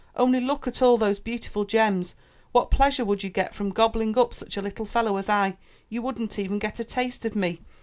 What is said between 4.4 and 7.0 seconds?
a little fallow as I? You wouldn't even get a